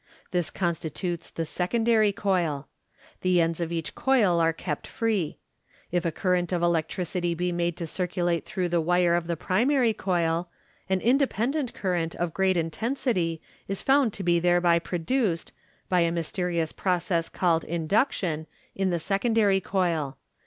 This 0.31 0.49
constitutes 0.49 1.29
the" 1.29 1.45
secondary" 1.59 2.11
coil. 2.25 2.67
The 3.21 3.39
ends 3.39 3.61
of 3.61 3.71
each 3.71 3.93
coil 3.93 4.39
are 4.39 4.51
kept 4.51 4.87
free. 4.87 5.37
If 5.91 6.05
a 6.05 6.11
current 6.11 6.51
of 6.51 6.63
electricity 6.63 7.35
be 7.35 7.51
made 7.51 7.77
to 7.77 7.85
circulate 7.85 8.43
through 8.43 8.69
the 8.69 8.81
wire 8.81 9.13
of 9.13 9.27
the 9.27 9.37
primary 9.37 9.93
coil, 9.93 10.49
an 10.89 11.01
independent 11.01 11.75
current 11.75 12.15
of 12.15 12.33
great 12.33 12.57
intensity 12.57 13.43
is 13.67 13.83
found 13.83 14.11
to 14.13 14.23
be 14.23 14.39
thereby 14.39 14.79
produced, 14.79 15.51
by 15.87 15.99
a 15.99 16.11
mysterious 16.11 16.71
process 16.71 17.29
called 17.29 17.63
induction, 17.63 18.47
in 18.73 18.89
the 18.89 18.97
secondary 18.97 19.61
coil. 19.61 20.17